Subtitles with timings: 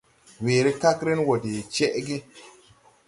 [0.43, 2.17] Weere kagren wɔ de cɛʼge.